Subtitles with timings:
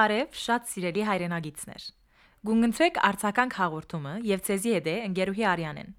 [0.00, 1.82] Բարև, շատ սիրելի հայրենագիտներ։
[2.48, 5.90] Գունգընտրեք արցական հաղորդումը եւ ցեզի հետ է ընկերուհի Արիանեն։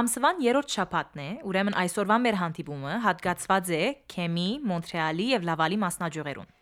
[0.00, 3.80] Ամսվան 3-րդ շաբաթն է, ուրեմն այսօրվա մեր հանդիպումը հատկացված է
[4.12, 6.52] Քեմի, Մոնտրեալի եւ Լավալի մասնաճյուղերուն։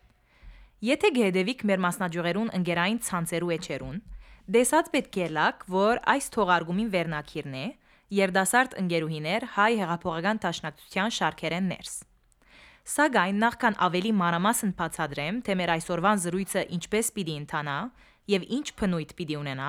[0.95, 4.00] Եթե գեհդեվիկ մեր մասնաճյուղերուն ընկերային ցանցերու էջերուն,
[4.55, 7.68] դեսած պետք է լակ, որ այս թողարկումին վերնակիրն է
[8.23, 11.95] երդասարտ ընկերուհիներ հայ հեղափոխական տաշնակցության շարքերեն ներս։
[12.85, 17.77] Սակայն նախքան ավելի մանրամասն բացադրեմ, թե մեր այսօրվան զրույցը ինչպես պիտի ընթանա
[18.29, 19.69] եւ ինչ փնույթ պիտի ունենա,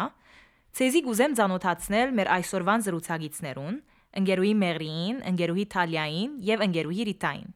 [0.76, 3.78] ցեզի գուզեմ ցանոթացնել մեր այսօրվան զրուցակիցներուն,
[4.20, 7.48] ընկերուհի Մեղրին, ընկերուհի Թալիային եւ ընկերուհի Ռիտային։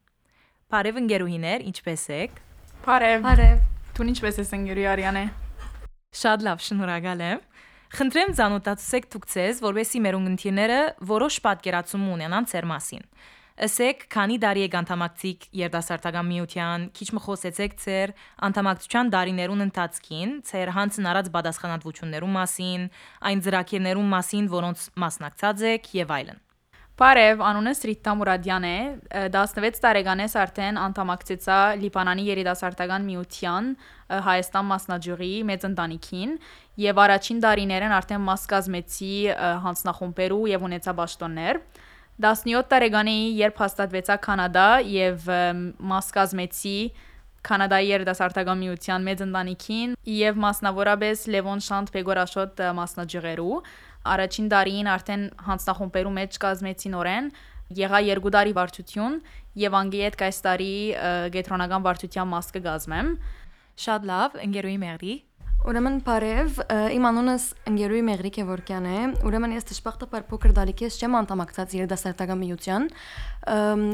[0.71, 2.39] Բարև ընկերուհիներ, ինչպե՞ս եք։
[2.87, 3.59] Բարև։ Բարև։
[3.99, 5.25] Դու ինչպես ես ընկերուի Արիանե։
[6.19, 7.43] Շատ լավ, շնորհակալ եմ։
[7.99, 10.79] Խնդրեմ ցանոթացեք դուք ցեզ, որովհետեւ մեր ունգընտիրները
[11.09, 13.05] որոշ պատկերացում ունենան ծեր մասին։
[13.59, 18.13] Ասեք, քանի տարի եք անդամակցիկ երդասարտական միության, քիչ մը խոսեցեք ծեր
[18.47, 22.85] անդամակցության դարիներուն ընթացքին, ծեր հանցն արած բադասխանատվություններու մասին,
[23.27, 26.39] այն ծրագիրներու մասին, որոնց մասնակցած եք եւ այլն։
[26.99, 28.79] Բարև, անունս Ռիտա Մուրադյան է,
[29.35, 33.69] 16 տարեկան ես արդեն անդամակցեցա Լիբանանի երիտասարդական միության
[34.27, 36.33] Հայաստան մասնաճյուղի մեծ ընտանիքին
[36.83, 39.13] եւ առաջին տարիներն արդեն մաս կազմեցի
[39.67, 41.63] հանձնախումբերու եւ ունեցա ճաշտոններ։
[42.19, 45.29] 17 տարեկան էի, երբ հաստատվեցա Կանադա եւ
[45.87, 46.73] մաս կազմեցի
[47.47, 53.55] Կանադայի երիտասարդական միության մեծ ընտանիքին եւ մասնավորապես Լևոն Շանտ Պեգորաշոտ մասնաճյուղերու
[54.11, 57.31] առաջին տարին արդեն հանձնախումբերու մեջ կազմեցի նորեն
[57.79, 59.19] եղա երկու տարի վարչություն
[59.63, 60.73] եւ անգեյետ կայս տարի
[61.39, 63.15] գետրոնական վարչության մաս կգազմեմ
[63.79, 65.13] Շատ լավ, ընկերուի մեղրի
[65.67, 66.59] Ուրեմն բարև,
[66.95, 72.85] իմ անունս Ընկերուի Մեղրիկ Եվորկյան է։ Ուրեմն ես դժբախտաբար փոքր դալիքես չեմ անդամակցած երիտասարդական միության,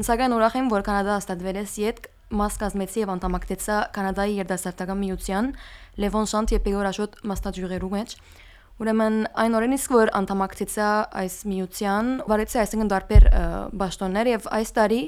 [0.06, 2.06] սակայն ուրախ եմ, որ Կանադա հաստատվել ես յետ
[2.38, 5.50] մաս կազմեցի եւ անդամակցեցա Կանադայի երիտասարդական միության
[6.06, 8.14] Լևոն Շանտ եւ Պեգոր Աշոտ մասնաճյուղերու մեջ։
[8.76, 10.88] Ուրեմն այն օրեն իսկ որ անդամակցեցա
[11.22, 13.26] այս միության, վարեցի այսինքն դարբեր
[13.80, 15.00] ճաշտոններ եւ այս տարի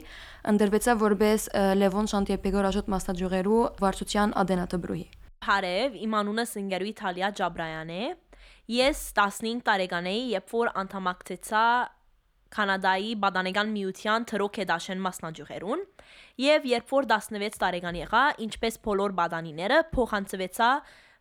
[0.54, 1.46] ընդրվեցա որպես
[1.84, 8.02] Լևոն Շանտ եւ Պեգոր Աշոտ մասնաճյուղերու վարչության ադենատոբրուհի։ Հարև, իմ անունս Ինգերու Իտալիա Ջաբրայան է։
[8.74, 11.62] Ես 15 տարեկան էի, երբ որ անդամակցեցա
[12.48, 15.82] Կանադայի Բադանեգան միության թրոք էդաշեն մասնաճյուղերուն
[16.42, 20.70] եւ երբ որ 16 տարեկան եղա, ինչպես բոլոր բադանիները, փոխանցվեցա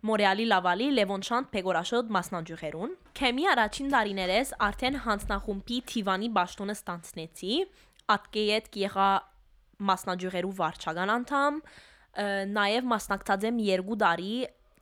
[0.08, 7.56] Մորեալի Լավալի Լևոն Շանտ Պեգորաշոտ մասնաճյուղերուն։ Քեմի առաջին տարիներես արդեն հանձնախումբի Թիվանի ճաշտոնը ստանցնեցի,
[8.14, 9.10] ատկեյետ եղա
[9.90, 11.60] մասնաճյուղերու վարչական անդամ,
[12.18, 14.36] նաև մասնակցած եմ 2 տարի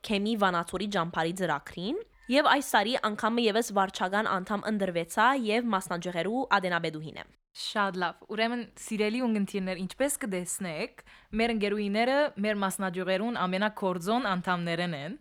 [0.06, 1.98] Քեմի Վանացորի ջամփարի ծրագրին
[2.32, 8.62] եւ այս տարի անգամը եւս վարչական անդամ ընդրվեցա եւ մասնաճյուղերու ադենաբեդուհին եմ։ Շատ լավ։ Ուրեմն
[8.82, 11.04] սիրելի ունգընտիրներ, ինչպես կդեսնեք,
[11.40, 15.16] մեր ընկերուիները մեր մասնաճյուղերուն ամենակորձոն անդամներն են,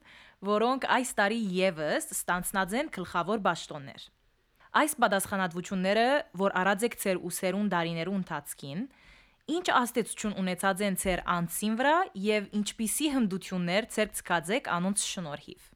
[0.49, 4.09] որոնք այս տարի եւս ստանցնած են գլխավոր ճաշտոններ։
[4.75, 8.81] Այս պատասխանատվությունները, որ արած եք ծեր ուսերուն դարիներու ընթացքին,
[9.45, 15.67] Ինչ աստեցություն ունեցած են ցեր անցին վրա եւ ինչպիսի հմդություններ ցեր ցկածեք անոնց շնորհիվ։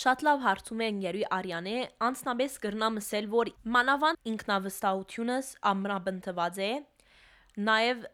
[0.00, 1.76] Շատ լավ հարցում է ընկերուի Արիանե,
[2.08, 6.70] անցնաբես գրնամ ասել, որ մանավան ինքնավստահությունս ամրաբնթված է,
[7.70, 8.04] նաև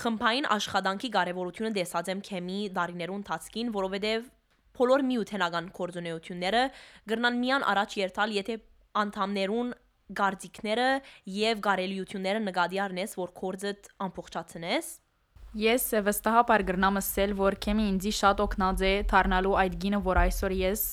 [0.00, 4.28] խմբային աշխատանքի կարևորությունը դեսած եմ քեմի դարիներու ընթացքին, որովհետև
[4.76, 6.64] բոլոր միութենական կորձունեությունները
[7.08, 8.60] գրնան միան առաջ երթալ, եթե
[9.08, 9.72] անդամներուն
[10.18, 10.88] գարձիկները
[11.36, 14.90] եւ գարելիությունները նկատի առնես, որ կորձդ ամփոփչացնես։
[15.60, 20.54] Ես վստահաբար գրնամ ասել, որ քեմի ինձի շատ օգնած է դառնալու այդ գինը, որ այսօր
[20.60, 20.84] ես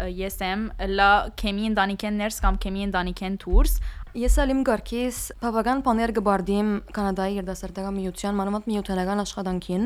[0.00, 0.60] ես եմ
[0.96, 3.72] լա քեմի ընտանիքեն ներս կամ քեմի ընտանիքեն դուրս
[4.10, 9.84] Ես ալիմ գարկիս բավական բաներ գբարդիմ Կանադայի երդասարտական միության մանավանդ միութենական աշխատանքին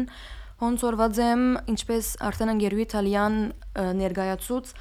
[0.62, 1.42] հոնցորված եմ
[1.74, 3.36] ինչպես արդեն անգերուի Իտալիան
[4.00, 4.72] ներգայացուց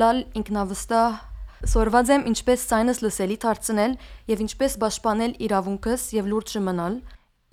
[0.00, 1.18] լալ ինքնավստահ
[1.64, 3.92] Սորված եմ ինչպես ցայնս լսելի դարձնել
[4.28, 6.98] եւ ինչպես պաշտպանել իրավունքս եւ լուրջ մնալ։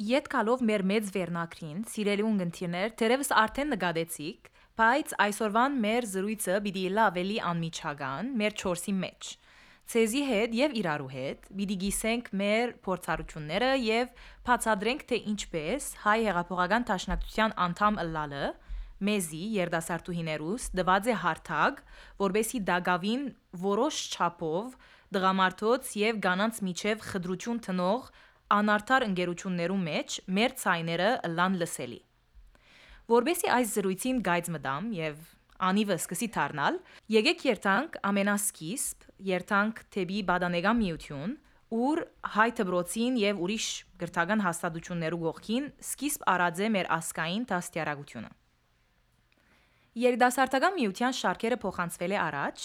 [0.03, 4.49] Ետ կալով մեր մեծ վերնակրին, սիրելի ունգընտիրներ, դերևս արդեն նկատեցիք,
[4.81, 9.31] բայց այսօրվան մեր զրույցը պիտի լա ավելի անմիջական, մեր 4-ի մեջ։
[9.93, 16.87] Ցեզի հետ եւ իրարու հետ պիտի գիսենք մեր փորձառությունները եւ բացադրենք թե ինչպես հայ հեղափոխական
[16.91, 18.45] տաշնակցության անդամ ըլլալը
[19.07, 21.81] մեզի երդասարտուհիներուս դված է հարթակ,
[22.23, 23.23] որբեսի դագավին
[23.63, 24.77] որոշ չափով
[25.17, 28.09] դղամարթոց եւ գանանց միջև խդրություն տնող
[28.53, 32.01] անարդար ընկերություններու մեջ մեր ցայները լան լսելի։
[33.13, 35.23] Որբեսի այս զրույցին գայծ մտամ եւ
[35.63, 36.77] անիվը սկսի դառնալ,
[37.13, 41.35] եկեք երթանք ամենասկիզբ, երթանք թեպի բադանեգան միություն,
[41.73, 42.03] ուր
[42.35, 43.67] հայ դբրոցին եւ ուրիշ
[44.03, 48.31] գրթական հաստատություններու գողքին սկիզբ արած է մեր ասկային դաստիարակությունը։
[49.93, 52.63] Երիտասարդական միության շարքերը փոխանցվել է առաջ,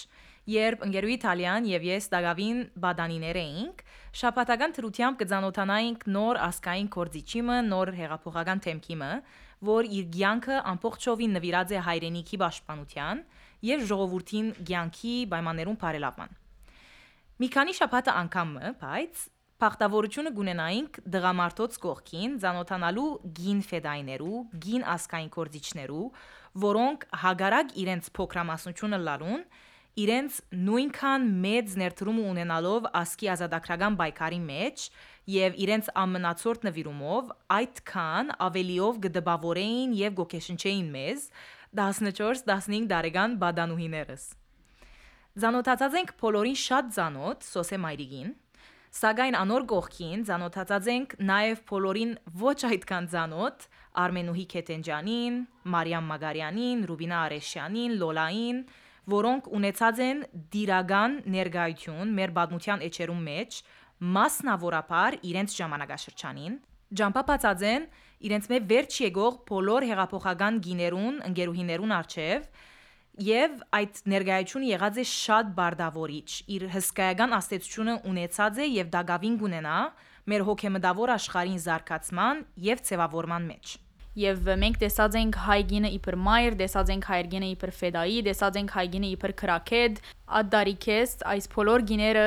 [0.49, 3.83] երբ ընկերուի Իտալիան եւ ես Դագավին բադանիներ էինք,
[4.21, 9.13] շաբաթական թրությամբ կզանոթանայինք նոր ասկային կորձիչիմը, նոր հեղափոխական թեմքիմը,
[9.69, 13.25] որ իր ցանկը ամբողջովին նվիրած է հայրենիքի պաշտպանության
[13.69, 16.37] եւ ժողովրդին ցանկի պայմաններուն բարելավման։
[17.39, 19.29] Մի քանի շաբաթը անգամը, բայց
[19.59, 23.07] Փախտավորությունը գունենայինք դղամարտոց կողքին ցանոթանալու
[23.39, 26.05] գին ֆեդայներու, գին ասկային կորձիչներու,
[26.65, 29.43] որոնք հագարակ իրենց փոքրամասնությունը լալուն,
[29.99, 30.39] իրենց
[30.69, 34.87] նույնքան մեծ ներդրում ունենալով ասկի ազատագրական պայքարի մեջ
[35.35, 41.31] եւ իրենց ամնացորդ նվիրումով այդքան ավելիով գդբավորեին եւ գոքեշնչեին մեզ
[41.83, 44.35] 14-15 տարեկան բադանուհիներս։
[45.39, 48.31] Զանոթացած ենք բոլորին շատ զանոթ Սոսե Մայրիգին,
[48.99, 53.67] Սակայն անոր գողքին ցանոթացած ենք նաև բոլորին ոչ այդքան ցանոթ
[54.03, 55.37] Արմենուհի Քեթենջանին,
[55.75, 58.59] Մարիամ Մագարյանին, Ռուբինա Արեշյանին, Լոլային,
[59.15, 60.25] որոնք ունեցած են
[60.57, 63.61] դիրական ներկայություն մեր բադմության էջերում մեջ,
[64.19, 66.59] մասնավորապես իրենց ժամանակաշրջանին,
[66.99, 67.87] ջամփապացած են
[68.29, 72.51] իրենց մեջ վերջ եղող բոլոր հեղափոխական գիներուն, ընկերուհիներուն արչև
[73.19, 79.79] Եվ այդ ներգայությունը եղած է շատ բարդավորիչ։ Իր հսկայական աստեցությունը ունեցած է եւ դագավին գունենա
[80.31, 83.73] մեր հոգեմտավոր աշխարհին զարգացման եւ ցևավորման մեջ։
[84.19, 89.11] Եվ մենք տեսած ենք հայգինը իբր մայր, տեսած ենք հայրգինը իբր ֆեդայի, տեսած ենք հայգինը
[89.15, 90.01] իբր քրակեդ,
[90.39, 92.25] ադարիքես, այս բոլոր գիները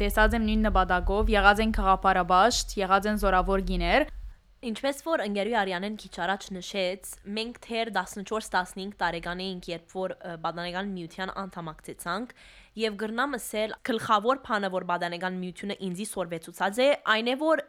[0.00, 4.08] տեսած եմ նույն նպատակով, եղած են խաղապարաբաշտ, եղած են զորավոր գիներ,
[4.60, 10.12] Ինչպես որ ընկերուի Արյանեն քիչ առաջ նշեց, մենք թեր 14-15 տարեկան էինք, երբ որ
[10.42, 12.34] բադանեգան միության անդամակցեցանք,
[12.82, 17.64] եւ գրնամ ասել գլխավոր բանը, որ բադանեգան միությունը ինձի սորվեցուցած է, այն է որ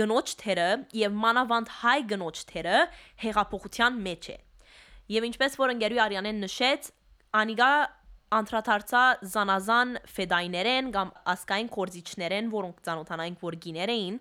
[0.00, 0.70] գնոջ թերը
[1.04, 2.80] եւ մանավանդ հայ գնոջ թերը
[3.26, 4.38] հեղափոխության մեջ է։
[5.20, 6.90] Եվ ինչպես որ ընկերուի Արյանեն նշեց,
[7.44, 7.72] անիգա
[8.34, 9.02] անդրադարձա
[9.32, 14.16] զանազան ֆեդայներեն կամ ասկային կորզիչներեն, որոնք ցանոթանային որ գիներ էին,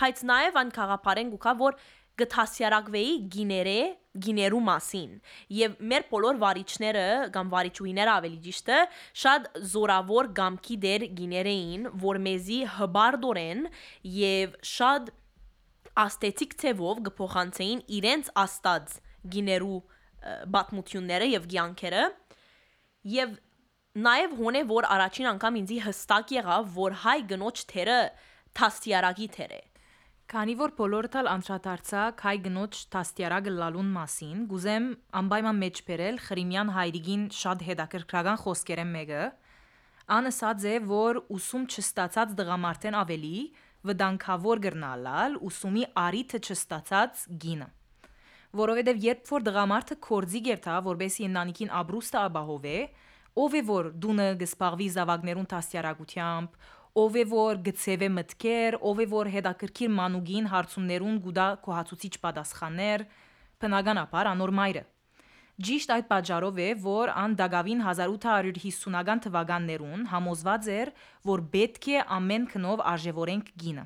[0.00, 1.76] բայց նաև այն խաղապարեն գուկա որ
[2.20, 3.76] գտասյարակվեի գիները
[4.24, 5.12] գիներու մասին
[5.56, 7.04] եւ մեր բոլոր վարիչները
[7.36, 8.80] կամ վարիչուհիները ավելի ճիշտ է
[9.22, 13.62] շատ զորավոր գամքի դեր գիներեին որ մեզի հբարդորեն
[14.16, 15.12] եւ շատ
[16.04, 18.98] աստետիկ ցևով գփոխանցեին իրենց աստած
[19.36, 19.78] գիներու
[20.56, 22.04] բաթմությունները եւ ցանկերը
[23.20, 23.38] եւ
[23.98, 27.96] Նաև հոնե որ առաջին անգամ ինձի հստակ եղավ, որ հայ գնոջ թերը
[28.54, 29.60] թաստիարակի թեր է։
[30.30, 34.86] Քանի որ բոլորդ ալ անդրադարձակ հայ գնոջ թաստիարակը լալուն մասին, գուզեմ
[35.20, 39.24] անպայման մեջ բերել Խրիմյան հայրիկին շատ հետաքրքրական խոսքերեն մեկը,
[40.20, 43.34] անըսած է, որ ուսում չստացած դղամարդեն ավելի
[43.90, 47.70] վտանգավոր գրնալալ ուսումի արիթը չստացած գինը
[48.60, 52.78] որովհետև երբ որ դղամարդը կորձի գերտա, որբեսի ընտանիքին աբրուստը ապահովե,
[53.40, 56.56] ով է որ դունը գսպաղվի զավակներուն տասյարակությամբ,
[56.98, 63.04] ով է որ գցև է մտքեր, ով է որ հետաքրքիր մանուկին հարցումներուն գուտա կոհացուցիչ պատասխաններ,
[63.62, 64.82] բնականաբար անոր մայրը։
[65.60, 70.92] Ճիշտ այդ պատճառով է, որ ան Դագավին 1850-ական թվականներուն համոզված էր,
[71.30, 73.84] որ պետք է ամեն քնով արժևորենք գինը։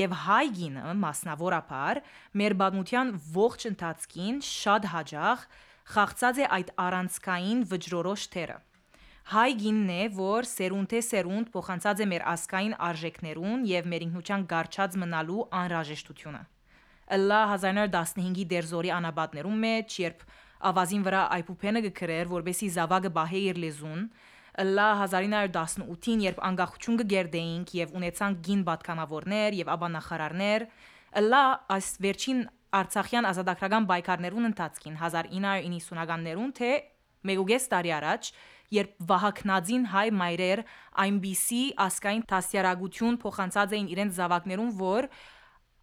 [0.00, 2.10] Եվ հայ գինը մասնավորապես
[2.40, 5.46] մեր բանության ողջ ընթացքին շատ հաջող
[5.94, 8.58] խաղցած է այդ առանցքային վճռորոշ թերը։
[9.30, 14.96] Հայ գինն է, որ սերունդե սերունդ փոխանցած է մեր ասկային արժեքներուն եւ մեր ինքնության գարչած
[14.98, 16.40] մնալու անհրաժեշտությունը։
[17.14, 20.26] Ըլլա 1915-ի դերզորի անաբատներում մեջ, երբ
[20.72, 24.04] ավազին վրա այփուփենը գկրեր, որբեսի զավակը բահե իր լեզուն,
[24.66, 30.70] ըլլա 1918-ին, երբ անկախություն կգերդեինք եւ ունեցանք գին պատկանավորներ եւ աբանախարարներ,
[31.22, 31.44] ըլլա
[31.78, 36.68] այս վերջին Արցախյան ազատագրական պայքարներուն ընթացքին 1990-ականներուն թե
[37.26, 38.28] մեգուգես տարի առաջ,
[38.76, 40.64] երբ Վահակնաձին հայ մայրեր
[41.04, 45.08] այնբիսի ասկային դասյարագություն փոխանցած էին իրենց զավակներուն, որ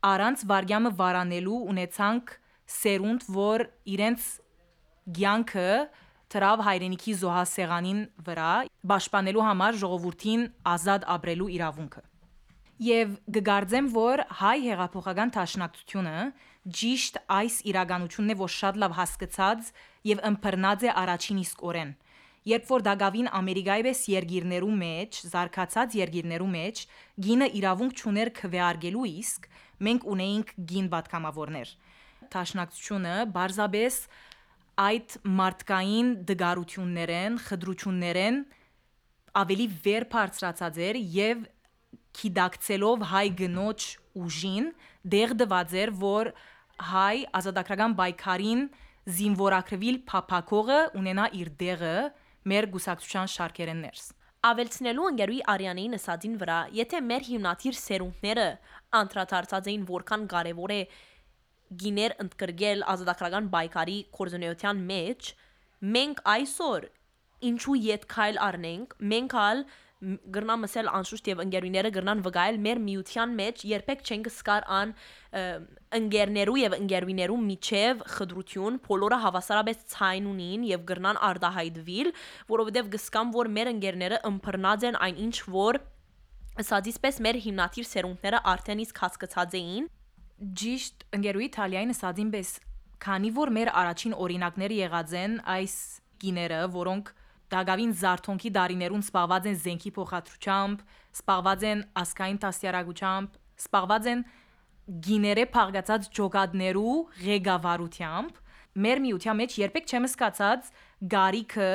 [0.08, 2.36] առանց վարյամը վարանելու ունեցանք
[2.78, 3.66] սերունդ, որ
[3.98, 4.28] իրենց
[5.18, 5.72] ցանկը
[6.28, 8.52] տրավ հայրենիքի զոհասեղանին վրա
[8.92, 10.42] պաշտպանելու համար ժողովրդին
[10.76, 12.02] ազատ ապրելու իրավունքը։
[12.88, 16.18] Եվ գգարձեմ, որ հայ հեղափոխական ճաշնակցությունը
[16.78, 19.72] ճիշտ այս իրականությունն է, որ շատ լավ հասկացած
[20.12, 21.96] եւ ըմբռնած է առաջին իսկ օրեն,
[22.48, 26.82] Երբ որ Դագավին Ամերիկայի պես երգիրներու մեջ, զարգացած երգիրներու մեջ
[27.26, 29.48] գինը իրավունք չուներ քվեարկելու իսկ
[29.88, 31.74] մենք ունեինք գին պատկամավորներ։
[32.32, 33.98] Տաշնակցությունը բարձաբես
[34.84, 38.40] այդ մարդկային դգարություններեն, խդրություններեն
[39.42, 41.42] ավելի վեր բարձրացած էր եւ
[42.18, 43.88] քիդակցելով հայ գնոջ
[44.24, 44.70] ուժին
[45.18, 46.32] դեղ դված էր որ
[46.94, 48.64] հայ ազատագրական բայկարին
[49.18, 51.98] զինվորակրվիլ փափակողը ունենա իր դեղը
[52.52, 54.06] մեր գուսակցության շարքերեն ներս։
[54.48, 58.46] Ավելցնելու ընկերուի Արիանեի նսածին վրա, եթե մեր հիմնադիր սերունդները
[59.00, 60.82] անդրադարձած էին որքան կարևոր է
[61.82, 65.32] գիներ ընդգրկել ազատագրական բայկարի կորզունեության մեջ,
[65.98, 66.88] մենք այսօր
[67.50, 69.66] ինչու յետքայլ առնենք, մենք ալ
[69.98, 74.94] գրնամ ասել անշուշտ եւ ընկերուները գրնան վկայել մեր միության մեջ երբեք չենք սկար ան
[75.98, 82.12] ընկերներու եւ ընկերուներու միջև խդրություն բոլորը հավասարապես ցայն ունին եւ գրնան արդահայտվիլ
[82.54, 85.82] որովհետեւ գսկամ որ մեր ընկերները ըմբռնած են այն ինչ որ
[86.62, 89.94] ասածիսպես մեր հիմնադիր սերունդները արդեն իսկ հասկացած էին
[90.38, 92.50] Ճիշտ ընկերուի Իտալիայի նսածին պես
[93.02, 95.78] քանի որ մեր առաջին օրինակները եղած են այս
[96.22, 97.10] գիները, որոնք
[97.54, 100.82] Դագավին Զարթոնքի դարիներուն սպառված են զենքի փոխադրությամբ,
[101.18, 104.24] սպառված են ասկային տասյարակությամբ, սպառված են
[105.08, 108.42] գիները փաղկացած ջոկատներու ղեկավարությամբ։
[108.88, 110.70] Մեր միության մեջ երբեք չեմ սկացած
[111.14, 111.72] գարիքը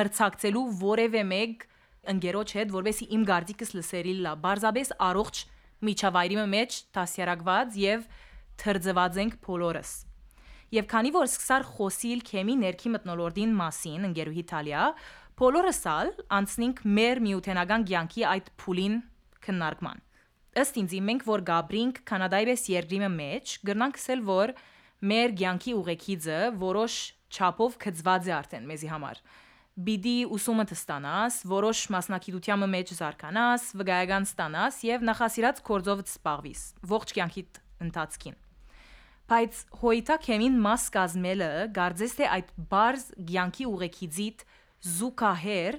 [0.00, 1.66] մրցակցելու որևէ մեկ
[2.12, 5.40] ընկերոջ հետ, որովհետեւ իմ գարտիկս լսերի լա, բարձաբես առողջ
[5.86, 8.06] միջավայրի մեջ տասյարակված եւ
[8.62, 9.90] թրձված ենք բոլորս։
[10.74, 14.86] Եվ քանի որ սկսար խոսիլ քեմի ներքի մտնոլորտին մասին ընկերուհի Իտալիա,
[15.38, 16.08] բոլորս ալ
[16.38, 18.96] անցնենք մեր միութենական ցանկի այդ փուլին
[19.46, 20.02] քննարկման։
[20.56, 24.52] Ըստ ինձի մենք որ գաբրինք կանադայի պես երկրի մեջ, գրնանք ասել որ
[25.06, 26.94] մեր ցանկի ուղեկիցը որոշ
[27.36, 29.20] չափով կծված է արդեն մեզի համար։
[29.86, 36.64] Բիդի ուսումը ստանաս, որոշ մասնակցության մեջ զարգանաս, վկայական ստանաս եւ նախասիրած կորձով զբաղվիս
[36.96, 38.40] ողջ կյանքիդ ընթացքին։
[39.26, 44.44] Բայց հոյտա քեմին մաս կազմելը գարձես թե այդ բարձ ցանկի ուղեկիցիտ
[44.96, 45.78] զուկահեր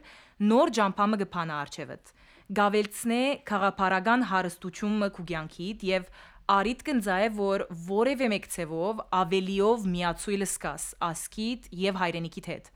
[0.52, 2.12] նոր ջամփամը կփանա արչեվդ
[2.58, 6.10] գավելցնե խաղապարական հարստությունը քու ցանկիդ եւ
[6.58, 12.70] արիտ կնձայ որ որևէ մեկ ցևով ավելիով միացույլ սկաս ասկիտ եւ հայրենիքիդ հետ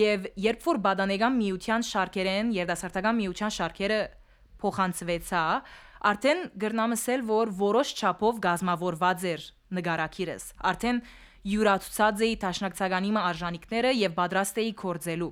[0.00, 4.00] եւ երբ որ բադանեգան միության շարքերեն երդասարտական միության շարքերը
[4.64, 5.44] փոխանցվեցա
[6.00, 9.42] արդեն գրնամսել որ որոշ չափով գազմավորված էր
[9.76, 11.00] նգարակիրս։ Արդեն
[11.50, 15.30] յուրացուցած էի տաշնակցագանի արժանինքները եւ պատրաստ էի կորձելու։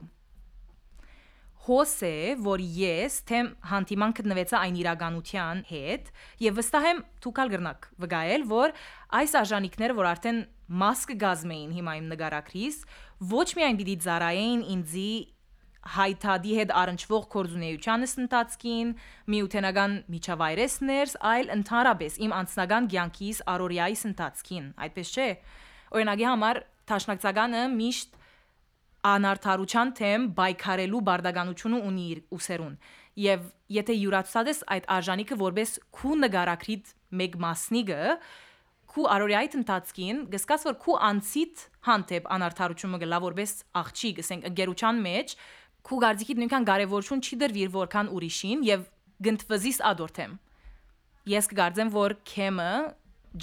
[1.69, 6.07] Հոսե, որ ես թեմ հանդիման գտնվեցա այն իրականության հետ
[6.45, 8.73] եւ վստահ եմ դուքալ գրնակ վգայել, որ
[9.21, 10.39] այս արժանինքները, որ արդեն
[10.81, 12.79] մաս կգազմեին հիմա իմ նկարակրիս,
[13.33, 15.13] ոչ միայն պիտի ծարայեին ինձի
[15.99, 18.91] հայտադի հետ առնչվող կորզունեությանս ընթացքին,
[19.33, 25.29] միութենական միջավայրես ներս, այլ ընդհանրապես իմ անձնական ցանկիս առօրյայիս ընթացքին, այդպես չէ։
[25.99, 28.19] Օրինակի համար Տաշնակցականը միշտ
[29.09, 32.75] անարթարության թեմ բայկարելու բարդականությունը ունի իր ուսերուն
[33.19, 38.03] եւ եթե յուրացած այդ արժանինքը որպես քու նկարակրիտ մեկ մասնիկը
[38.89, 45.35] քու առօրյայի ընթացքին գսկաս որ քու անցիտ հանդեպ անարթարությունը գլա որպես աղջի գսենք ընկերության մեջ
[45.89, 48.83] քու գարձիկի նույնքան կարևորություն չի դրվիր որքան ուրիշին եւ
[49.25, 50.35] գնտվզիս ադորթեմ
[51.33, 52.69] ես կգարձեմ որ քեմը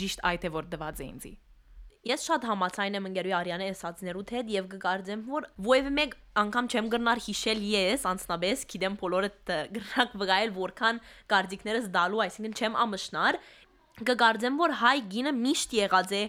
[0.02, 1.34] ճիշտ այդ է որ դված է ինձի
[2.06, 6.12] Ես շատ համացայն եմ ընկերուի Արիանը ասածներուդ հետ եւ կգարձեմ որ ովևէ մեկ
[6.42, 9.32] անգամ չեմ գրնար հիշել ես անցնաբես գիտեմ բոլորը
[9.78, 11.02] գրնակ վգայել որքան
[11.34, 13.40] գարձիկներս դալու այսինքն չեմ ամշնար
[14.06, 16.24] կգարձեմ որ հայ գինը միշտ եղած է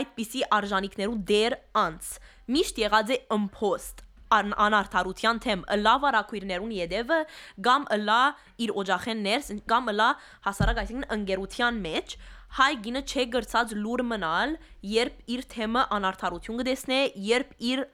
[0.00, 2.12] այդպիսի արժանինքներու դեր անց
[2.58, 7.18] միշտ եղած է ըմփոստ ան, անարթարության թեմ լա վարակույրներուն յետևը
[7.66, 8.20] կամ լա
[8.66, 10.08] իր օջախեն ներս կամ լա
[10.46, 12.16] հասարակ այսինքն ընկերության մեջ
[12.60, 14.56] հայ գինը չէ գրծած լուր մնալ
[14.90, 17.84] երբ իր թեմը անարթարություն կդեսնե երբ իր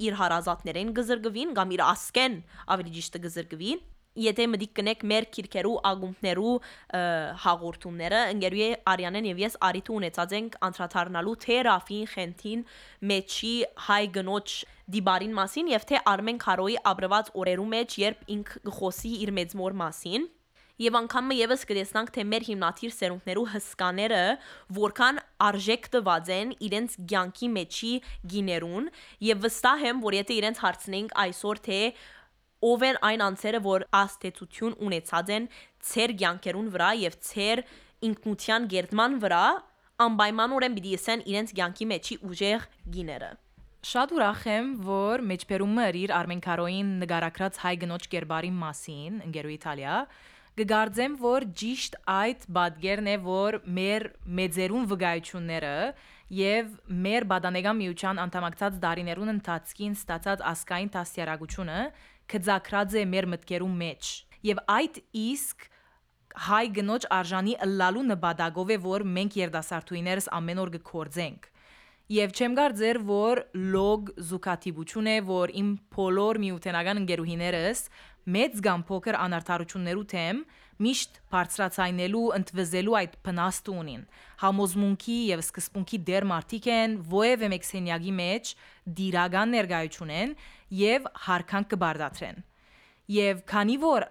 [0.00, 2.36] իր հարազատներեն գզրգվին կամ իր ասկեն
[2.74, 3.82] ավելի ճիշտ գզրգվին
[4.18, 6.54] եթե մտիկ կնեք մեր քիրքերու ագումբներու
[7.44, 12.66] հաղորդումները ընկերուի Արիանեն եւ ես արիթ ունեցած ենք անդրադառնալու թե Ռաֆին Խենթին
[13.12, 13.54] մեջի
[13.86, 14.58] հայ գնոջ
[14.90, 19.80] դիբարին մասին եւ թե Արմեն Քարոյի ապրված օրերու մեջ երբ ինք խոսի իր մեծ մոր
[19.84, 20.28] մասին
[20.80, 24.20] Եվ անգամը եւս կտեսնանք, թե մեր հիմնադիր սերունդներու հսկաները
[24.78, 27.90] որքան արժեք տված են իրենց ցանկի մեջի
[28.32, 28.86] գիներուն
[29.28, 31.80] եւ վստահ եմ, որ եթե իրենց հարցնենք այսօր թե
[32.60, 35.50] ով են այն անձերը, որ աստեցություն ունեցած են
[35.90, 37.62] ցեր ցանկերուն վրա եւ ցեր
[38.10, 39.44] ինքնության գերդման վրա,
[40.06, 43.30] անպայմանորեն պիտի ասեն իրենց ցանկի մեջի ուժեղ գիները։
[43.90, 49.94] Շատ ուրախ եմ, որ մեջբերումը իր Արմեն Կարոյին նկարագրած հայ գնոջ կերբարի մասին ընկերու Իտալիա
[50.60, 54.06] գգարձեմ, որ ճիշտ այդ բադգերն է, որ մեր
[54.40, 55.74] մեծերուն վկայությունները
[56.36, 56.74] եւ
[57.06, 61.78] մեր բադանեգա միության անդամակցած դարիներուն ընթացքին ստացած ասկային դասյարակությունը
[62.32, 64.10] կձակրած է մեր մտքերու մեջ
[64.50, 65.68] եւ այդ իսկ
[66.46, 71.50] հայ գնոջ արժանի լալու նպատակով է որ մենք երդասարտուիներս ամեն օր գործենք
[72.10, 77.82] Եվ չեմ կարծեր, որ լոգ զուգատիպություն է, որ իմ բոլոր միութենական ընկերուհիներս
[78.34, 80.40] մեծ կամ փոքր անարթարություններու թեմ
[80.82, 84.02] միշտ բարձրացնելու ընդվզելու այդ փնաստը ունին։
[84.42, 88.52] Համոզմունքի եւ սկզբունքի դեր մարդիկ են, ովևէ մեկ սենյակի մեջ
[88.98, 90.34] դիրական ներկայություն են
[90.70, 92.40] եւ հարքանք կբարդացրեն։
[93.10, 94.06] Եվ քանի որ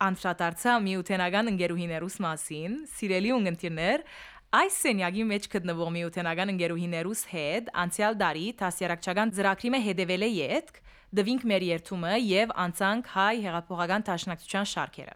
[0.00, 4.04] անդրադարձա միութենական ընկերուհիներուս մասին, սիրելի ունգընտիրներ,
[4.50, 10.80] Այս սենյակի մեջ գտնվող միութենական ընկերուհիներուս հետ անցյալ տարի տասյարակչական ծրագրի մե հետևել է յետք,
[11.20, 15.14] դվինք մեր երթումը եւ անցանք հայ հեղափոխական տաշնակցության շարքերը։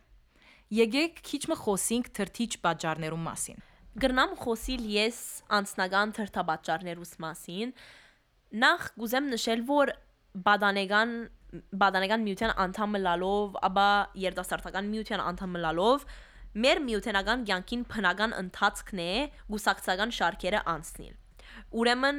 [0.78, 3.66] Եկեք քիչ մը խոսենք թրթիչ պատճառներու մասին։
[4.04, 5.18] Գրնամ խոսիլ ես
[5.58, 7.74] անձնական թրթաբաճարներուս մասին։
[8.62, 9.94] Նախ գուզեմ նշել, որ
[10.34, 11.10] բադանեգան
[11.78, 13.88] բադանեգան միության անդամը լալով, ապա
[14.18, 16.06] երիտասարդական միության անդամը լալով
[16.64, 19.12] մեր միութենական կյանքին բնական ընթացքն է
[19.54, 21.14] գուսակցական շարքերը անցնել։
[21.78, 22.18] Ուրեմն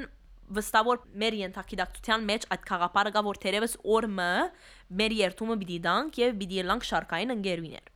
[0.55, 0.89] վստահ
[1.23, 4.09] մեր ենթակիդակցության մեջ այդ խաղապարը կա որ թերևս օրը
[5.01, 7.93] մեր երթումը պիտի դանք եւ պիտի լանք շարքային ընկերուներ։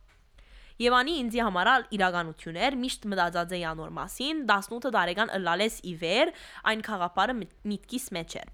[0.80, 5.92] Եվ անի ինձի համարալ իրականություն էր, միշտ մտածած էի անոր մասին, 18 տարեկան ըլալես ի
[6.00, 6.32] վեր,
[6.72, 8.48] այն խաղապարը միտքիս մեջ էր։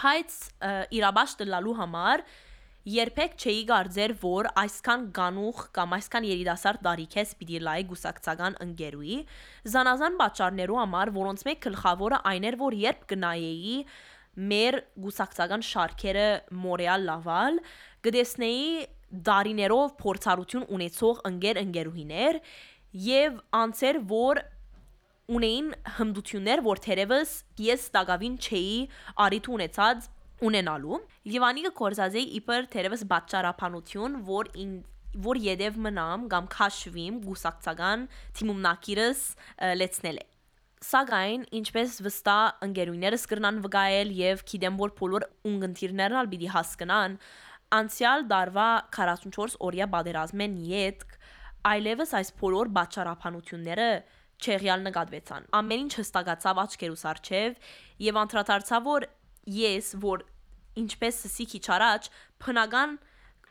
[0.00, 0.38] Բայց
[0.96, 2.24] իրաբաշտ լալու համար
[2.82, 9.18] Երբեք չէի կարծեր, որ այսքան գանուխ կամ այսքան երիտասարդ տարիքես պիտի լայ գուսակցական ընկերուի,
[9.74, 13.76] զանազան պատճառներու համար, որոնց մեկ գլխավորը այն էր, որ երբ գնայեի
[14.50, 16.26] մեր գուսակցական շարքերը
[16.64, 17.62] Մորեալ լավալ,
[18.02, 18.66] գտեսնեի
[19.30, 22.40] դարիներով փորձառություն ունեցող ընկեր ընկերուհիներ
[23.06, 24.42] եւ անցեր, որ
[25.36, 27.34] ունեին հմդություններ, որ թերևս
[27.66, 28.78] ես տակավին չէի
[29.26, 30.08] արիտ ունեցած
[30.48, 30.98] ունենալու։
[31.32, 34.72] Եվ անիկը կորզազեի իբր թերևս բաճարապանություն, որ ին
[35.22, 38.04] որ յետև մնամ կամ քաշվիմ գուսակցական
[38.38, 39.24] թիմումնակիրս
[39.82, 40.24] լեցնել է։
[40.82, 47.18] Սակայն ինչպես վստահ ընկերուներս կրնան վկայել եւ գիտեմ որ բոլոր ունգընտիրներն ալ պիտի հասկանան
[47.76, 51.14] անցյալ դարվա 44 օրյա բادرազմեն յետք
[51.72, 53.90] այլևս այս բոլոր բաճարապանությունները
[54.42, 57.70] չեղյալ նկատվեցան ամեն ինչ հստակացավ աչքերուս արչև
[58.06, 59.08] եւ անդրադարձավ որ
[59.58, 60.26] ես որ
[60.82, 62.10] ինչպես սի քիչ առաջ
[62.42, 62.98] փնական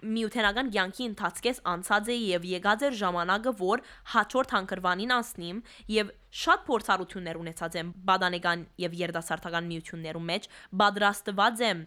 [0.02, 5.60] միութենական ցանկի ընթացքես անցած է եւ եկած էր ժամանակը որ հաջորդ հանգրվանին անցնիմ
[5.94, 10.48] եւ շատ փորձառություններ ունեցած եմ բադանեգան եւ երդասարտական միություններում մեջ
[10.82, 11.84] պատրաստված եմ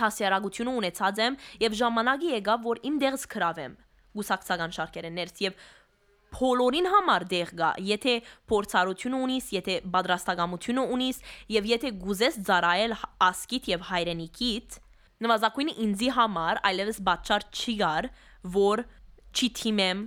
[0.00, 3.78] տասյարագությունը ունեցած եմ եւ ժամանակի եկավ որ իմ դեղս քրավեմ
[4.18, 5.62] գուսակցական շարքերը ներս եւ
[6.36, 8.14] բոլորին համար դեղ գա, եթե
[8.50, 11.20] փորձառություն ունիս, եթե պատրաստակամություն ունիս
[11.56, 12.96] եւ եթե գուզես ծառայել
[13.30, 14.80] ասկիտ եւ հայրենիքիդ,
[15.26, 18.10] նվազագույնը ինձի համար այլևս բաճար չի գար,
[18.56, 18.84] որ
[19.36, 20.02] չի թիմեմ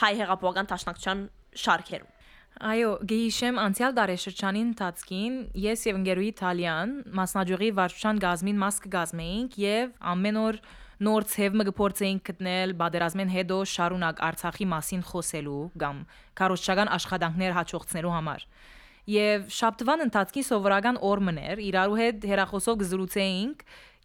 [0.00, 1.24] հայ հեղափոխական տաշնակցության
[1.64, 2.10] շարքերում։
[2.54, 9.96] Այո, գեհիշեմ անցյալ դարաշրջանի ընթացքին ես եւ ընկերուհի Իտալիան մասնաճյուղի վարչության գազմին մաս կգազմեինք եւ
[10.14, 10.60] ամեն օր
[11.02, 16.04] նոր ցևը գործեինք գտնել բادرազմեն հետո շարունակ Արցախի մասին խոսելու կամ
[16.38, 18.46] քարոշչական աշխատանքներ հաջողցնելու համար։
[19.14, 23.64] Եվ շաբթվան ընթացքի սովորական օրմներ իրարու հետ հերախոսով գզրուցեինք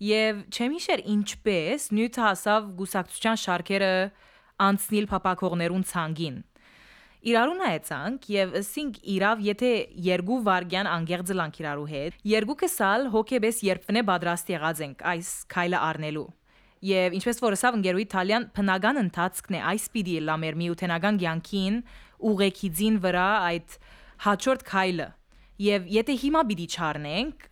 [0.09, 3.93] եւ չեմ հիշեր ինչպես նյութ հասավ գուսակցության շարքերը
[4.65, 6.41] անցնիլ փապակողներուն ցանգին։
[7.29, 9.71] Իրարուն այցանք եւ ասինք իրավ եթե
[10.05, 15.81] երկու վարգյան անգեղծ լանք իրարու հետ, երկու կսալ հոգեբես երբնե պատրաստ եղած ենք այս քայլը
[15.89, 16.27] առնելու։
[16.79, 19.61] Եվ ինչպես որ ասավ ընկերուի Իտալիան բնական ընթացքն է.
[19.73, 21.79] Այս պիտի լա մեր միութենական ցանկին
[22.29, 23.77] ուղեկիցին վրա այդ
[24.25, 25.07] հաջորդ քայլը։
[25.59, 27.47] Եվ եթե հիմա պիտի չառնենք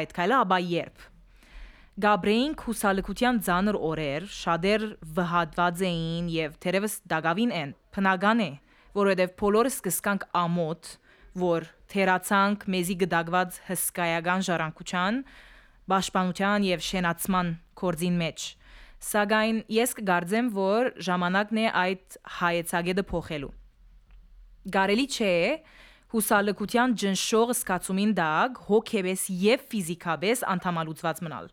[0.00, 1.08] այդ քայլը, ապա երբ
[2.00, 4.84] Գաբրեին քուսալկության ցաներ օրեր շատեր
[5.16, 8.50] վհատված էին եւ թերևս դակավին են բնական է
[8.96, 10.92] որովհետեւ բոլորս կսկանք ամոթ
[11.42, 15.20] որ թերացանք մեզի գդակված հսկայական ժառանգության
[15.92, 18.46] պաշտպանության եւ շենացման կորձին մեջ
[19.00, 23.52] Սակայն ես կգարձեմ, որ ժամանակն է այդ հայեցագետը փոխելու։
[24.74, 25.34] Գարելի չէ
[26.12, 31.48] հուսալկության ջնշող սկացումին դակ հոգեբես եւ ֆիզիկաբես անդամալուծված մնալ։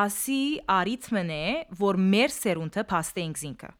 [0.00, 0.42] Ասի
[0.80, 1.44] արիթմն է,
[1.78, 3.70] որ մեր սերունդը փաստենք զինքը։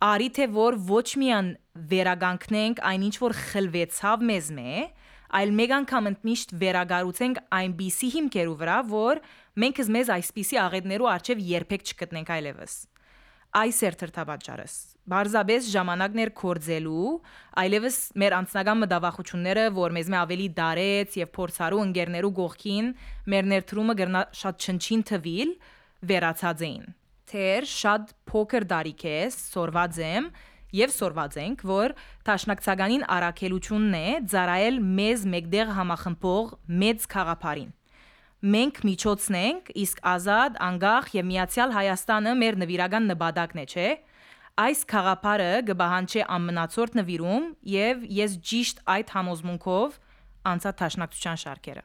[0.00, 1.48] Արիթ է, որ ոչ միան
[1.90, 4.74] վերագանքնենք այնինչ որ խլվեցավ մեզ մե,
[5.40, 9.20] այլ մեկ անգամ ընդմիշտ վերագառուցենք այնպիսի հիմքերու վրա, որ
[9.58, 12.74] մենք մեզ այսպիսի աղետներու արչև երբեք չգտնենք այլևս։
[13.50, 14.74] Այս էր թրթաբաճարս։
[15.10, 17.06] Բարձաբես ժամանակներ կորձելու,
[17.58, 22.92] այլևս մեր անձնական մտավախությունները, որ մեզ մե ավելի դարեց եւ փորձարու ընկերներու գողքին,
[23.34, 25.50] մեր ներդրումը գրնա շատ չնչին թվիլ,
[26.10, 26.86] վերացած էին։
[27.30, 30.30] Թեր շատ փոքր դարիք է, սորված եմ
[30.70, 31.96] Եվ սորված ենք, որ
[32.28, 37.72] Տաշնակցականին առաքելությունն է ծարայել մեզ մեկդեղ համախմբող մեծ խաղապարին։
[38.40, 43.88] Մենք միջոցն ենք, իսկ ազատ, անկախ եւ միացյալ Հայաստանը մեր նվիրական նպատակն է, չէ՞։
[44.64, 49.98] Այս խաղապարը կբահանչի ամնացորդ նվիրում եւ ես ճիշտ այդ համոզմունքով
[50.50, 51.84] անցա Տաշնակցության շարքերը։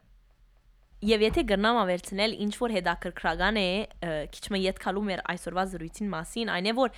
[1.06, 3.70] Եվ եթե գրնամ ավերցնել ինչ որ հետաքրքրական է
[4.32, 6.96] քիչ մը յետքալու մեր այսօրվա զրույցին մասին, այն է որ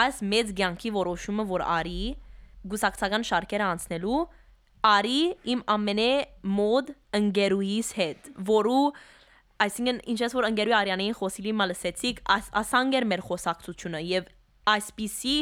[0.00, 2.00] այս մեծ ցանկի որոշումը, որ արի
[2.72, 4.20] գուսակցական շարքերը անցնելու,
[4.84, 5.20] արի
[5.54, 6.12] իմ ամենե
[6.58, 8.86] մոդ ընկերուհիս հետ, որու
[9.64, 12.20] այսինքն ինչպես որ ընկերուի Արյանեին խոսիլի մալսեցիք,
[12.60, 14.28] ասանգեր մեր խոսակցությունը եւ
[14.74, 15.36] այսպիսի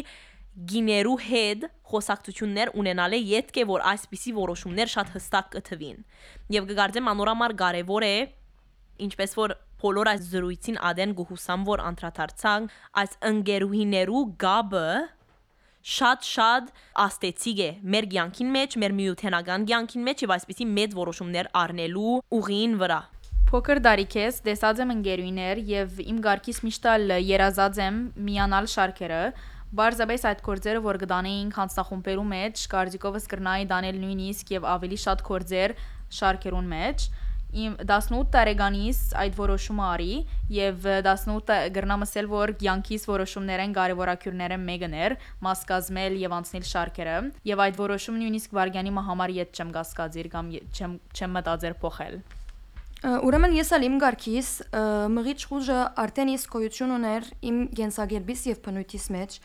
[0.52, 6.02] գիներու հետ խոսակցություններ ունենալը յետք է որ այսպիսի որոշումներ շատ հստակ կթվին
[6.52, 8.16] եւ կգարձեմ անորամար կարեւոր է
[9.07, 12.68] ինչպես որ բոլոր այս զրույցին ադեն գուհուսամ որ անդրադարձան
[13.02, 14.87] այս ընկերուհիներու գաբը
[15.82, 16.68] շատ-շատ
[17.04, 22.76] աստեցիկ է մեր ցանկին մեջ, մեր միութենական ցանկին մեջ եւ այսպիսի մեծ որոշումներ առնելու ուղին
[22.82, 23.00] վրա։
[23.52, 26.86] Փոքր դարիքես տեսած եմ ընկերուիներ եւ իմ ղարքից միշտ
[27.32, 29.24] երազած եմ միանալ շարքերը,
[29.72, 35.74] Բարձաբես այդ կորձերը, որ կդանեինք հանցախումբերու մեջ, կարծիքովս կրնայի դանել նույնիսկ եւ ավելի շատ կորձեր
[36.12, 37.06] շարքերուն մեջ
[37.52, 40.14] իմ 18 տարեկանից այդ որոշումը արի
[40.56, 47.16] եւ 18 գրնամ ասել որ ցանկիս որոշումներեն կարևորակյուրները մեկն էր մաս կազմել եւ անցնել շարքերը
[47.52, 52.22] եւ այդ որոշումը նույնիսկ վարգյանի համար իդ չեմ գասկածիր կամ չեմ չեմ մտածեր փոխել
[53.02, 54.48] Ուրեմն ես ալ իմ ղարքիս
[55.12, 59.38] մղիչ խուժը արդեն իսկ գոյություն ուներ իմ գենսագերբիս եւ բնույթիս մեջ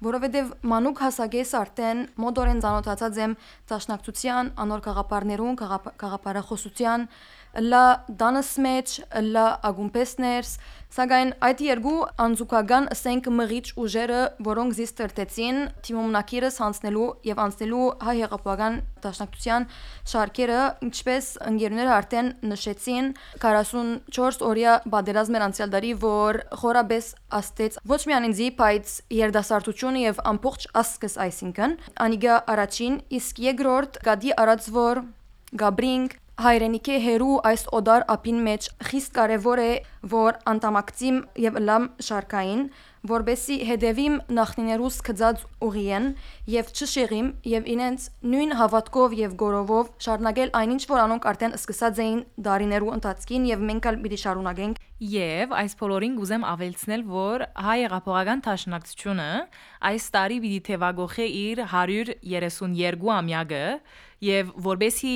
[0.00, 3.34] որովհետև մանուկ հասակես արդեն մոդորեն ցանոթացած եմ
[3.68, 7.04] ճաշնակցության, անոր խաղապարներուն, խաղապարախոսության,
[7.58, 7.84] լա
[8.20, 8.92] դանս մեջ,
[9.34, 10.52] լա ագումպեսներս,
[10.90, 18.78] սակայն այդ երկու անձուկական ասենք մղիչ ուժերը, որոնք զիստերտեցին թիմոմնակիրս հանցնելու եւ անցնելու հայ հեղափոխական
[19.04, 19.66] դաշնակցության
[20.12, 23.12] շարքերը, ինչպես ընկերները արդեն նշեցին,
[23.44, 30.68] 44 օրյա բادرազմն անցյալ դարի, որ խորաբես աստեց ոչ միայն ինձ, բայց երդասարտությունը եւ ամբողջ
[30.82, 35.04] ասկս այսինքն, անիգա առաջին, իսկ երկրորդ գադի արածվոր
[35.50, 39.72] Գաբրինգ հայրենիքի հերու այս օդար ապին մեջ խիստ կարևոր է
[40.12, 42.62] որ անտամակցիմ եւ լամ շարքային
[43.10, 46.06] որբեսի հետևիմ նախնիներուս կծած ուղիեն
[46.54, 52.20] եւ չշեղիմ եւ ինենց նույն հավատքով եւ գորովով շարունակել այնինչ որ անոնք արդեն սկսած էին
[52.48, 58.42] դարիներու ընթացքին եւ մենք ալ պիտի շարունակենք եւ այս բոլորին գուզեմ ավելցնել որ հայ հեղափոխական
[58.48, 59.28] տաշնակցությունը
[59.90, 63.64] այս տարի պիտի թևագողե իր 132 ամյակը
[64.28, 65.14] եւ որբեսի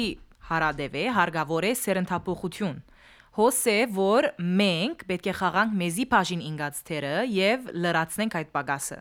[0.50, 2.76] հարադեվ է, հարգավոր է սերընթափոխություն։
[3.34, 8.98] Հոս է, որ մենք պետք է խաղանք մեզի բաժին ինգած թերը եւ լրացնենք այդ պակասը։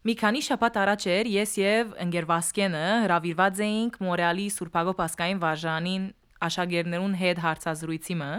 [0.00, 6.06] Մի քանի շաբաթ առաջ էր ես եւ ընկերվասկենը հravirված էինք Մորեալի Սուրբագո Պասկային վարժանին
[6.46, 8.30] աշակերտներուն հետ հարցազրույցիմը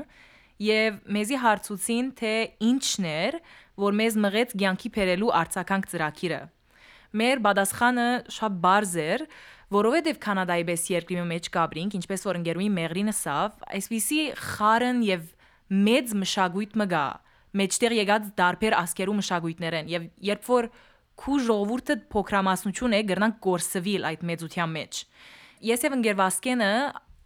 [0.62, 2.34] եւ մեզի հարցուցին թե
[2.72, 3.38] ինչն էր,
[3.86, 6.42] որ մեզ մղեց ցանկի փերելու արցականք ծրակիրը։
[7.22, 9.24] Մեր բադասխանը շատ բարձ էր,
[9.72, 15.28] որովհետև Կանադայի բես երկրի մեջ գաբրինք, ինչպես որ ընկերուի մեղրինը սավ, այսպիսի խարն եւ
[15.72, 17.04] մեծ մշակույթ մգա,
[17.62, 20.68] մեջտեղ եկած դարբեր ասկերու մշակույթներեն եւ երբ որ
[21.22, 25.00] քու ժողովուրդը փոքրամասնություն է գրնանք կորսվիլ այդ մեծության մեջ։
[25.72, 26.72] Ես եւ ընկերվասկենը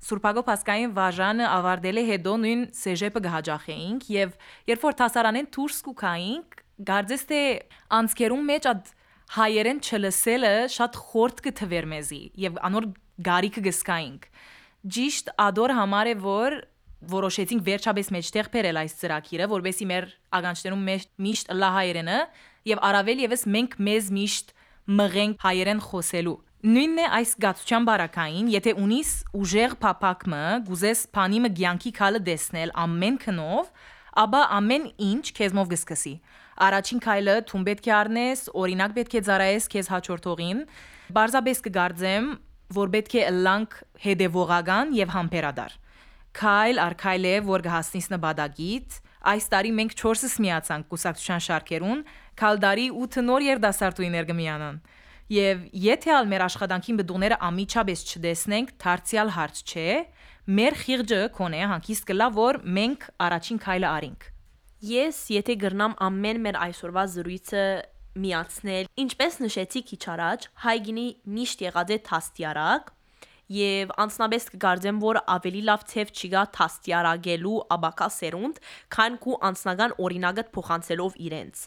[0.05, 4.34] Սուրբագո Պասկային վաժանը ավարտել է հետո նույն սեժեպը գահաջախեինք եւ
[4.69, 7.39] երբ որ տասարանեն դուրս կուքայինք, գարձես թե
[7.99, 8.91] անցկերում մեջ այդ
[9.33, 12.88] հայերեն չլսելը շատ խորտ կթվեր մեզի եւ անոր
[13.25, 14.27] գարիքը գսկայինք
[14.95, 16.57] ճիշտ ադոր համար է որ
[17.15, 20.07] որոշեցինք վերջապես մեջտեղ բերել այս ծրագիրը որովհետեւ մեր
[20.39, 20.85] ագանչներում
[21.25, 22.19] միշտ լա հայերենը
[22.69, 24.53] եւ առավել եւս մենք մեզ միշտ
[24.99, 31.91] մղենք հայերեն խոսելու Նույնն է այս գացության բարակային, եթե ունիս ուժեղ փապակմը, գուզես փանիմը ցանկի
[31.99, 33.67] քալը դեսնել ամեն քնով,
[34.23, 36.13] ապա ամեն ինչ քեզմով գսկսի։
[36.56, 40.60] Առաջին քայլը թուն պետք է առնես, օրինակ պետք է ծարայես քեզ հաջորդողին։
[41.15, 42.30] Բարձաբես կգարձեմ,
[42.76, 45.76] որ պետք է լանք հետևողական եւ համբերադար։
[46.36, 48.96] Քայլ առ քայլ է, որ կհասնիս նպատակից։
[49.36, 52.02] Այս տարի մենք 4-ս միացանք կուսակցության շարքերուն,
[52.39, 54.80] քալդարի 8 նոր երդասարտուիներ կմիանան։
[55.36, 59.89] Եվ եթե ալ մեր աշխատանքին բդուները ամիջապես չդեսնենք, դարձյալ հարց չէ,
[60.60, 64.30] մեր խիղճը կոնե հանկիստ կլա, որ մենք առաջին քայլը արինք։
[64.86, 67.62] Ես, եթե գրնամ ամեն մեր այսօրվա զրույցը
[68.21, 71.06] միացնել, ինչպես նշեցի քիչ առաջ, հայգինի
[71.38, 72.91] միշտ եղած է թաստիարակ,
[73.52, 78.62] եւ անցնաբես կգարձեմ որ ավելի լավ թեվ չի գա թաստիարակելու աբակա սերունդ
[78.95, 81.65] քան քու անձնական օրինակը փոխանցելով իրենց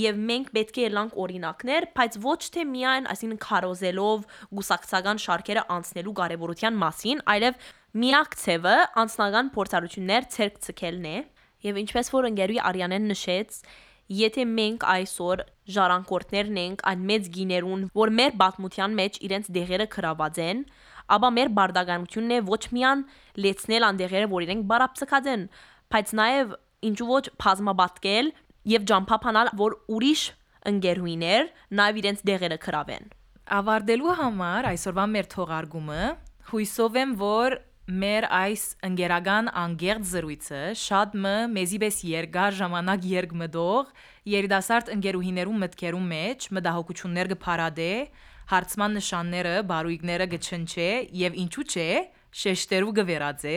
[0.00, 4.26] եւ մենք պետք է ելանք օրինակներ բայց ոչ թե միայն այսինքն քարոզելով
[4.58, 7.68] գուսակցական շարքերը անցնելու կարեւորության մասին այլև
[8.00, 11.18] միակ ցևը անձնական փորձառություններ ցերկ ցկելն է
[11.66, 13.62] եւ ինչպես որ ընկերուի Արիանեն նշեց
[14.10, 20.40] Եթե մենք այսօր ժառանգորդներն ենք այն մեծ գիներուն, որ մեր պատմության մեջ իրենց դեղերը գրաված
[20.42, 20.64] են,
[21.14, 23.04] ապա մեր բարդականությունն է ոչ միան
[23.44, 25.46] լեցնել անդեղերը, որ իրենք բարապսկած են,
[25.94, 26.56] բայց նաև
[26.90, 28.32] ինչու ոչ բազմապատկել
[28.74, 30.26] եւ ջամփափանալ, որ ուրիշ
[30.74, 33.10] ընկերուիներ նաև իրենց դեղերը գրավեն։
[33.60, 36.02] Ավարտելու համար այսօրվա մեր թողարկումը
[36.50, 37.56] հույսով եմ, որ
[37.90, 43.88] մեր այս ընկերական անգերտ զրույցը շատ մը մեզիբես երկար ժամանակ երգմդող
[44.30, 47.88] երիտասարդ ընկերուհիներու մտքերու մեջ մտահոգություններ կփարադե
[48.52, 50.90] հարցման նշանները բարույկները գչնչե
[51.22, 51.88] եւ ինչու՞ չէ
[52.42, 53.56] շեշտերու կվերածե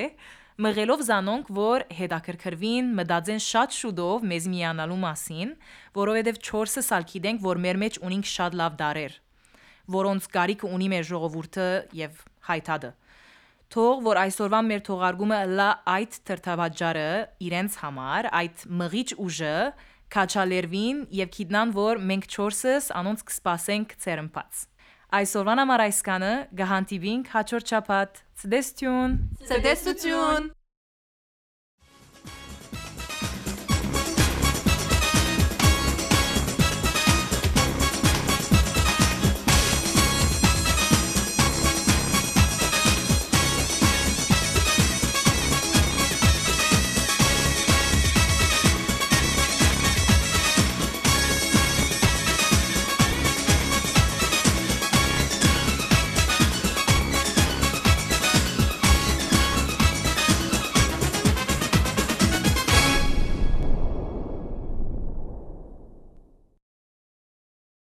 [0.64, 5.54] մղելով զանոնք, որ հետաքրքրվին, մտածեն շատ շուտով մեզ միանալու մասին,
[5.98, 9.16] որովհետև 4-ը սալ գիտենք, որ մեր մեջ ունենք շատ լավ դարեր,
[9.98, 11.70] որոնց կարիք ունի մեր ժողովուրդը
[12.02, 12.22] եւ
[12.54, 12.94] հայտադը։
[13.74, 17.08] Թող որ այսօրվա մեր թողարկումը լա այդ թրթավաճարը
[17.48, 19.56] իրենց համար, այդ մղիչ ուժը
[20.14, 24.64] քաչալերվին եւ գիտնան որ մենք 4-ս անոնց կսպասենք ցերմփած։
[25.24, 29.18] Այսօրվան համար այսքանը գահանտիվինք հաջորդ շաբաթ։ Ցդեստյուն։
[29.50, 30.54] Ցտեսություն։